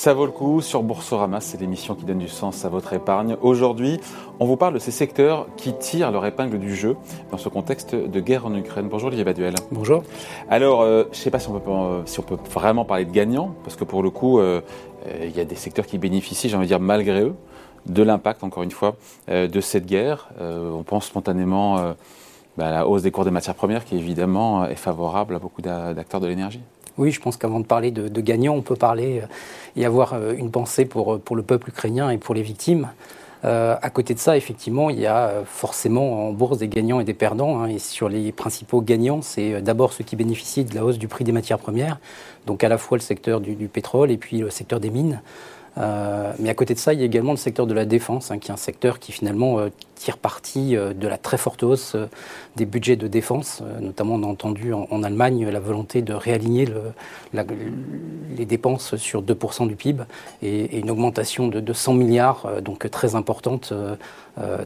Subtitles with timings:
[0.00, 3.36] Ça vaut le coup sur Boursorama, c'est l'émission qui donne du sens à votre épargne.
[3.42, 4.00] Aujourd'hui,
[4.38, 6.96] on vous parle de ces secteurs qui tirent leur épingle du jeu
[7.30, 8.88] dans ce contexte de guerre en Ukraine.
[8.88, 9.56] Bonjour Olivier Baduel.
[9.70, 10.02] Bonjour.
[10.48, 11.70] Alors, euh, je ne sais pas si on, peut,
[12.06, 14.62] si on peut vraiment parler de gagnants, parce que pour le coup, euh,
[15.06, 17.34] euh, il y a des secteurs qui bénéficient, j'ai envie de dire malgré eux,
[17.84, 18.96] de l'impact, encore une fois,
[19.28, 20.30] de cette guerre.
[20.40, 21.76] on pense spontanément
[22.56, 25.60] bah, à la hausse des cours des matières premières, qui évidemment est favorable à beaucoup
[25.60, 26.62] d'acteurs de l'énergie.
[26.98, 29.26] Oui, je pense qu'avant de parler de, gagnants, on peut parler euh,
[29.76, 32.88] et avoir euh, une pensée pour, euh, pour le peuple ukrainien et pour les victimes.
[33.42, 37.14] à côté de ça, effectivement, il y a forcément en bourse des gagnants et des
[37.14, 37.62] perdants.
[37.62, 41.08] Hein, et sur les principaux gagnants, c'est d'abord ceux qui bénéficient de la hausse du
[41.08, 41.98] prix des matières premières,
[42.46, 45.22] donc à la fois le secteur du, pétrole et puis le secteur des mines.
[45.76, 48.38] mais à côté de ça, il y a également le secteur de la défense, hein,
[48.38, 49.56] qui est un secteur qui finalement
[50.00, 52.06] tire parti euh, de la très forte hausse euh,
[52.56, 53.62] des budgets de défense.
[53.62, 56.66] Euh, notamment, on a entendu en, Allemagne la volonté de réaligner
[58.36, 60.04] les dépenses sur 2% du PIB
[60.42, 63.72] et, une augmentation de, 100 milliards, donc très importante,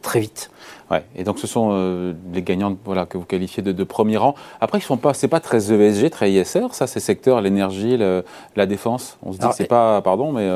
[0.00, 0.50] très vite.
[0.90, 4.34] Ouais, et donc ce sont les gagnants voilà, que vous qualifiez de, premier rang.
[4.60, 9.18] Après, ils sont pas, très ESG, très ISR, ça, ces secteurs, l'énergie, la défense.
[9.22, 10.48] On se dit que c'est pas, pardon, mais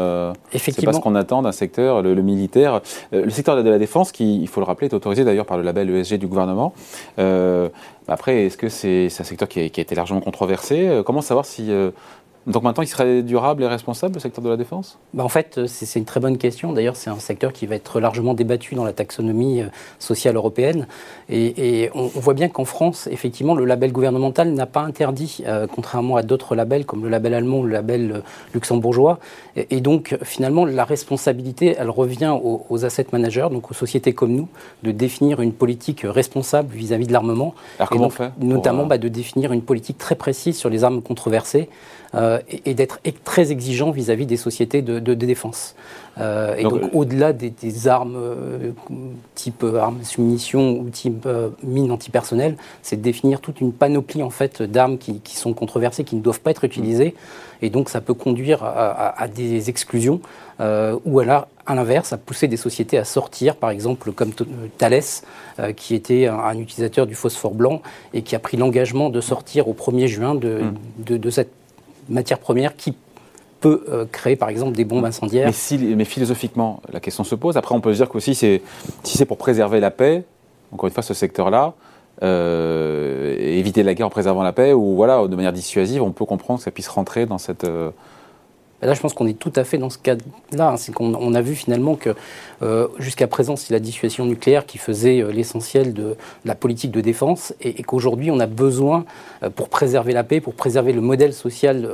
[0.58, 2.80] c'est pas ce qu'on attend d'un secteur, le, militaire.
[3.12, 5.62] le secteur de la défense, qui, il faut le rappelé, est autorisé d'ailleurs par le
[5.62, 6.74] label ESG du gouvernement.
[7.18, 7.68] Euh,
[8.08, 10.88] après, est-ce que c'est un secteur qui a, qui a, été largement controversé?
[10.88, 11.90] Euh, Comment savoir si euh,
[12.46, 14.98] donc maintenant, il serait durable et responsable, le secteur de la défense?
[15.14, 16.72] Bah En fait, euh, c'est une très bonne question.
[16.72, 19.66] D'ailleurs, c'est un secteur qui va être largement débattu dans la taxonomie euh,
[19.98, 20.86] sociale européenne.
[21.28, 26.16] Et, on, voit bien qu'en France, effectivement, le label gouvernemental n'a pas interdit, euh, contrairement
[26.16, 28.22] à d'autres labels comme le label allemand ou le label
[28.54, 29.18] luxembourgeois.
[29.56, 34.48] Et, donc, finalement, la responsabilité, elle revient aux, asset managers, donc aux sociétés comme nous,
[34.84, 37.54] de définir une politique responsable vis-à-vis de l'armement.
[37.78, 41.02] Alors comment on fait Notamment bah, de définir une politique très précise sur les armes
[41.02, 41.68] controversées.
[42.14, 45.74] Euh, et, d'être très exigeant vis-à-vis des sociétés de, défense.
[46.18, 48.70] Euh, et donc, au-delà des, armes euh,
[49.34, 51.28] type armes munitions ou type
[51.62, 56.16] mines antipersonnelles, c'est de définir toute une panoplie en fait d'armes qui, sont controversées, qui
[56.16, 57.14] ne doivent pas être utilisées.
[57.62, 60.20] Et donc ça peut conduire à, des exclusions
[60.60, 64.32] ou alors à l'inverse, à pousser des sociétés à sortir, par exemple comme
[64.78, 65.02] Thales,
[65.74, 67.82] qui était un, utilisateur du phosphore blanc
[68.14, 70.74] et qui a pris l'engagement de sortir au 1er juin de, mmh.
[71.04, 71.50] de, de cette
[72.08, 72.94] matière première qui
[73.60, 75.46] peut euh, créer par exemple des bombes incendiaires.
[75.46, 77.56] Mais, si, mais, philosophiquement, la question se pose.
[77.56, 78.60] Après, on peut se dire qu'aussi, si
[79.04, 80.24] c'est pour préserver la paix,
[80.72, 81.74] encore une fois, ce secteur-là,
[82.22, 86.24] euh, éviter la guerre en préservant la paix, ou voilà, de manière dissuasive, on peut
[86.24, 87.64] comprendre que ça puisse rentrer dans cette.
[87.64, 87.90] Euh,
[88.82, 90.70] Là, je pense qu'on est tout à fait dans ce cas-là.
[90.70, 90.76] Hein.
[90.76, 92.14] C'est qu'on a vu finalement que
[92.62, 97.00] euh, jusqu'à présent, c'est la dissuasion nucléaire qui faisait euh, l'essentiel de, la politique de
[97.00, 99.04] défense et, qu'aujourd'hui, on a besoin,
[99.42, 101.88] euh, pour préserver la paix, pour préserver le modèle social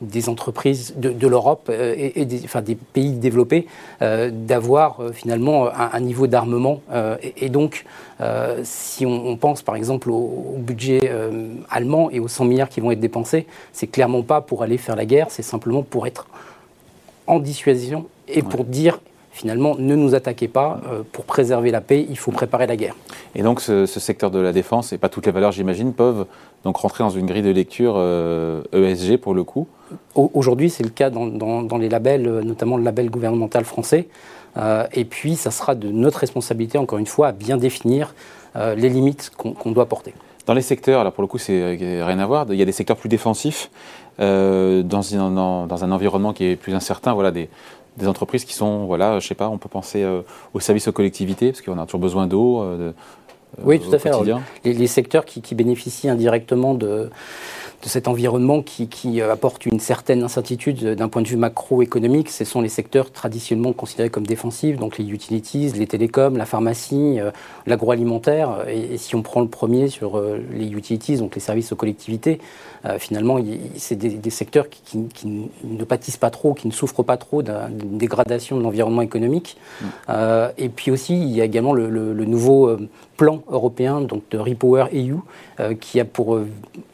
[0.00, 3.66] des entreprises de, l'Europe et, des, pays développés,
[4.00, 6.80] d'avoir finalement un, niveau d'armement.
[7.36, 7.84] Et, donc,
[8.62, 11.10] si on, pense par exemple au, au budget
[11.70, 14.96] allemand et aux 100 milliards qui vont être dépensés, c'est clairement pas pour aller faire
[14.96, 16.26] la guerre, c'est simplement pour être
[17.26, 18.98] en dissuasion et pour dire
[19.38, 22.96] finalement ne nous attaquez pas, euh, pour préserver la paix, il faut préparer la guerre.
[23.36, 26.26] Et donc ce, secteur de la défense, et pas toutes les valeurs j'imagine, peuvent
[26.64, 29.68] donc rentrer dans une grille de lecture ESG euh, e pour le coup
[30.14, 34.08] Aujourd'hui c'est le cas dans, les labels, euh, notamment le label gouvernemental français.
[34.92, 38.14] et puis ça sera de notre responsabilité, encore une fois, à bien définir
[38.56, 40.14] les limites qu'on doit porter.
[40.48, 42.72] Dans les secteurs, là pour le coup c'est rien à voir, il y a des
[42.72, 43.70] secteurs plus défensifs
[44.18, 47.50] euh, dans, un, dans, un environnement qui est plus incertain, voilà, des,
[47.98, 50.22] des entreprises qui sont, voilà, je sais pas, on peut penser euh,
[50.54, 52.62] aux services aux collectivités, parce qu'on a toujours besoin d'eau.
[52.62, 52.92] Euh,
[53.62, 54.10] oui, tout à fait.
[54.64, 57.10] les, les, secteurs qui, qui, bénéficient indirectement de,
[57.82, 62.44] de cet environnement qui, qui, apporte une certaine incertitude d'un point de vue macroéconomique, ce
[62.44, 67.18] sont les secteurs traditionnellement considérés comme défensifs, donc les utilities, les télécoms, la pharmacie,
[67.66, 68.64] l'agroalimentaire.
[68.68, 70.20] Et, et, si on prend le premier sur
[70.52, 72.40] les utilities, donc les services aux collectivités,
[72.86, 73.38] euh, finalement,
[73.76, 74.98] c'est des, secteurs qui,
[75.64, 79.56] ne pâtissent pas trop, qui ne souffrent pas trop d'une dégradation de l'environnement économique.
[79.80, 79.86] Mm.
[80.10, 81.88] Euh, et puis aussi, il y a également le,
[82.24, 85.16] nouveau euh, plan européen donc de Repower EU,
[85.80, 86.38] qui a pour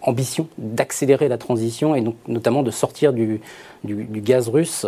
[0.00, 3.40] ambition d'accélérer la transition et donc notamment de sortir du,
[3.84, 4.86] gaz russe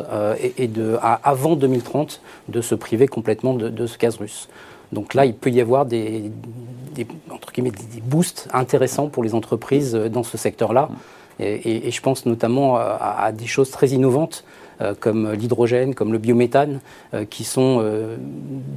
[0.59, 4.49] et, de, avant 2030 de se priver complètement de ce gaz russe.
[4.93, 6.31] Donc là, il peut y avoir des,
[6.95, 7.07] des,
[8.03, 10.89] boosts intéressants pour les entreprises euh, dans ce secteur-là.
[11.39, 14.43] Et, je pense notamment à, des choses très innovantes
[14.81, 16.81] euh, comme l'hydrogène, comme le biométhane,
[17.13, 17.85] euh, qui sont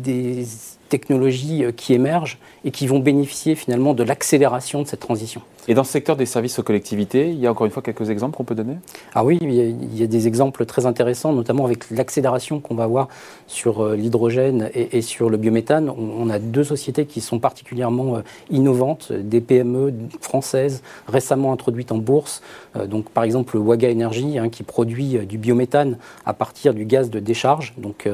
[0.04, 0.46] des
[0.90, 5.42] technologies qui émergent et qui vont bénéficier finalement de l'accélération de cette transition.
[5.70, 8.10] Et dans ce secteur des services aux collectivités, il y a encore une fois quelques
[8.10, 8.78] exemples qu'on peut donner?
[9.14, 13.08] Ah oui, il y, a, des exemples très intéressants, notamment avec l'accélération qu'on va avoir
[13.46, 15.88] sur euh, l'hydrogène et, sur le biométhane.
[15.90, 22.00] On, a deux sociétés qui sont particulièrement euh, innovantes, des PME françaises récemment introduites en
[22.00, 22.42] bourse.
[22.76, 27.12] Euh, donc par exemple Waga Energy hein, qui produit du biométhane à partir du gaz
[27.12, 28.10] de décharge, donc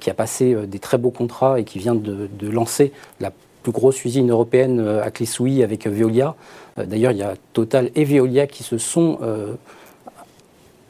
[0.00, 4.04] qui a passé des très beaux contrats et qui vient de, lancer la plus grosse
[4.04, 6.34] usine européenne à Clé-Souilly avec Veolia.
[6.78, 9.54] Euh, d'ailleurs, il y a Total et Veolia qui se sont euh,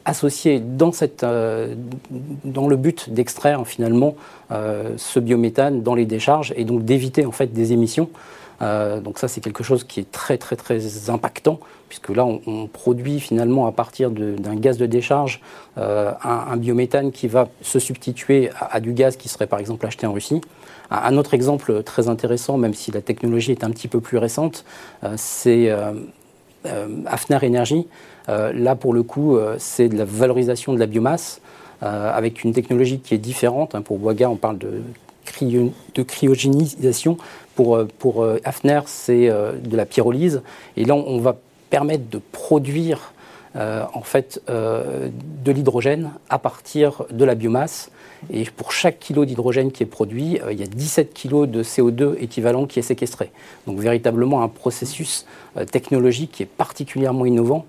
[0.05, 0.61] associés
[1.23, 1.75] euh,
[2.43, 4.15] dans le but d'extraire finalement
[4.49, 8.09] ce biométhane dans les décharges et donc d'éviter en fait des émissions.
[8.61, 13.19] Donc ça, c'est quelque chose qui est très très très impactant puisque là, on, produit
[13.19, 15.41] finalement à partir d'un gaz de décharge
[15.77, 20.13] un, biométhane qui va se substituer à, du gaz qui serait par exemple acheté en
[20.13, 20.41] Russie.
[20.91, 24.65] Un autre exemple très intéressant, même si la technologie est un petit peu plus récente,
[25.03, 25.93] euh, c'est euh,
[26.65, 27.87] euh, Hafner Energy.
[28.27, 31.41] là, pour le coup, c'est de la valorisation de la biomasse
[31.81, 33.73] avec une technologie qui est différente.
[33.73, 33.81] Hein.
[33.81, 34.81] Pour Boiga, on parle de,
[35.45, 37.17] de cryogénisation.
[37.55, 40.41] Pour, pour Hafner, c'est de la pyrolyse.
[40.77, 41.35] Et là, on va
[41.69, 43.13] permettre de produire
[43.55, 47.91] en fait de l'hydrogène à partir de la biomasse
[48.31, 51.63] et pour chaque kilo d'hydrogène qui est produit, euh, il y a 17 kg de
[51.63, 53.31] CO2 équivalent qui est séquestré.
[53.65, 55.25] Donc véritablement un processus
[55.57, 57.65] euh, technologique qui est particulièrement innovant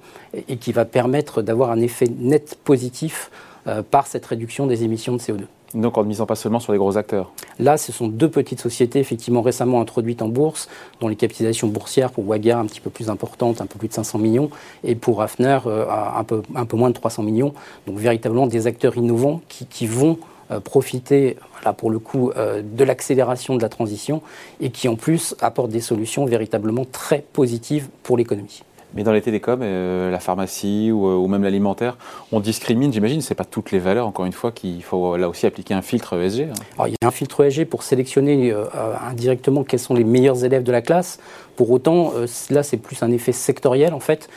[0.48, 3.49] et, qui va permettre d'avoir un effet net positif euh,
[3.90, 5.42] par cette réduction des émissions de CO2.
[5.74, 8.60] Donc en ne misant pas seulement sur les gros acteurs Là, ce sont deux petites
[8.60, 10.68] sociétés effectivement récemment introduites en bourse,
[11.00, 13.92] dont les capitalisations boursières pour Waga un petit peu plus importantes, un peu plus de
[13.92, 14.50] 500 millions,
[14.82, 17.54] et pour Hafner un, peu, un peu moins de 300 millions.
[17.86, 20.18] Donc véritablement des acteurs innovants qui, qui vont
[20.50, 24.20] euh, profiter, là, pour le coup, euh, de l'accélération de la transition
[24.60, 28.64] et qui en plus apportent des solutions véritablement très positives pour l'économie.
[28.94, 31.96] Mais dans les télécoms, euh, la pharmacie ou, même l'alimentaire,
[32.32, 35.28] on discrimine, j'imagine, ce n'est pas toutes les valeurs, encore une fois, qu'il faut là
[35.28, 36.48] aussi appliquer un filtre ESG.
[36.50, 36.84] Hein.
[36.86, 38.54] il y a un filtre ESG pour sélectionner
[39.08, 41.18] indirectement quels sont les meilleurs élèves de la classe.
[41.56, 42.12] Pour autant,
[42.50, 44.28] là, c'est plus un effet sectoriel, en fait,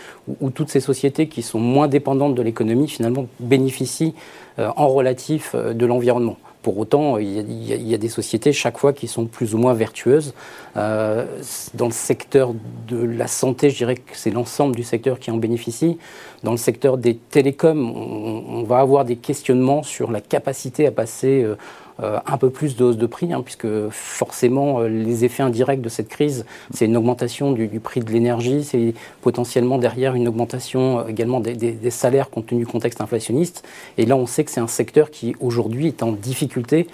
[0.41, 4.13] où, toutes ces sociétés qui sont moins dépendantes de l'économie, finalement, bénéficient
[4.59, 6.37] euh, en relatif euh, de l'environnement.
[6.63, 10.33] Pour autant, il y, a, des sociétés chaque fois qui sont plus ou moins vertueuses.
[10.77, 11.25] Euh,
[11.73, 12.53] dans le secteur
[12.87, 15.97] de la santé, je dirais que c'est l'ensemble du secteur qui en bénéficie.
[16.41, 21.43] Dans le secteur des télécoms, on, va avoir des questionnements sur la capacité à passer
[21.43, 21.57] euh,
[21.99, 25.89] un peu plus de hausse de prix, hein, puisque forcément euh, les effets indirects de
[25.89, 31.07] cette crise, c'est une augmentation du, prix de l'énergie, c'est potentiellement derrière une augmentation euh,
[31.07, 33.63] également des, salaires compte tenu du contexte inflationniste.
[33.97, 36.87] Et là, on sait que c'est un secteur qui aujourd'hui est en difficulté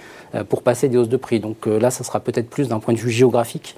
[0.48, 1.40] pour passer des hausses de prix.
[1.40, 3.76] Donc là, ça sera peut-être plus d'un point de vue géographique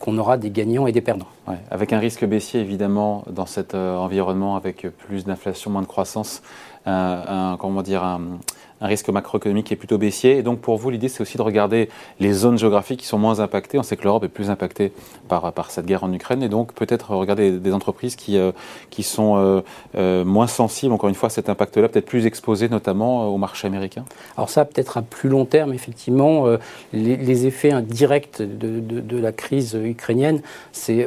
[0.00, 1.28] qu'on aura des gagnants et des perdants.
[1.70, 6.42] avec un risque baissier évidemment dans cet environnement avec plus d'inflation, moins de croissance,
[6.86, 8.38] un, comment dire, un,
[8.86, 10.38] risque macroéconomique qui est plutôt baissier.
[10.38, 11.88] Et donc pour vous, l'idée, c'est aussi de regarder
[12.20, 13.78] les zones géographiques qui sont moins impactées.
[13.78, 14.92] On sait que l'Europe est plus impactée
[15.28, 16.42] par, par cette guerre en Ukraine.
[16.42, 18.52] Et donc peut-être regarder des entreprises qui, euh,
[18.90, 19.60] qui sont euh,
[19.94, 23.66] euh, moins sensibles, encore une fois, à cet impact-là, peut-être plus exposées notamment au marché
[23.66, 24.04] américain
[24.36, 26.46] Alors ça, peut-être à plus long terme, effectivement,
[26.92, 31.06] les, effets indirects de, de, la crise ukrainienne, c'est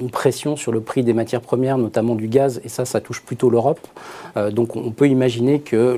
[0.00, 2.60] une pression sur le prix des matières premières, notamment du gaz.
[2.64, 3.86] Et ça, ça touche plutôt l'Europe.
[4.50, 5.96] donc on peut imaginer que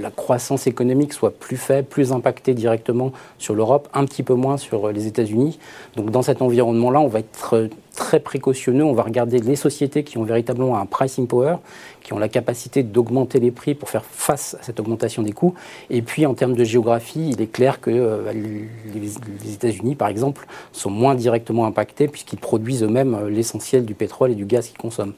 [0.00, 4.56] la croissance économique soit plus faible, plus impactée directement sur l'Europe, un petit peu moins
[4.56, 5.58] sur les États-Unis.
[5.96, 10.18] Donc dans cet environnement-là, on va être très précautionneux, on va regarder les sociétés qui
[10.18, 11.56] ont véritablement un pricing power,
[12.02, 15.54] qui ont la capacité d'augmenter les prix pour faire face à cette augmentation des coûts.
[15.90, 20.46] Et puis en termes de géographie, il est clair que euh, les, États-Unis, par exemple,
[20.72, 25.14] sont moins directement impactés puisqu'ils produisent eux-mêmes l'essentiel du pétrole et du gaz qu'ils consomment.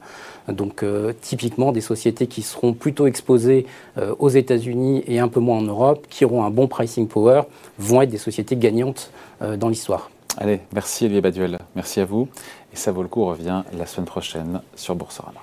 [0.48, 3.66] Donc euh, typiquement des sociétés qui seront plutôt exposées
[3.98, 7.42] euh, aux États-Unis et un peu moins en Europe, qui auront un bon pricing power,
[7.78, 9.10] vont être des sociétés gagnantes
[9.42, 10.10] euh, dans l'histoire.
[10.36, 12.28] Allez, merci Olivier Baduel, merci à vous.
[12.72, 15.40] Et ça vaut le coup, revient la semaine prochaine sur Boursorama.